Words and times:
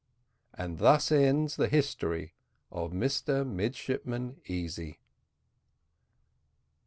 And 0.55 0.79
thus 0.79 1.11
ends 1.11 1.57
the 1.57 1.67
history 1.67 2.33
of 2.71 2.91
Mr 2.91 3.45
Midshipman 3.45 4.41
Easy. 4.47 4.99